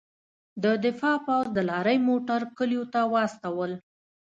[0.63, 3.71] د دفاع پوځ د لارۍ موټر کلیو ته واستول.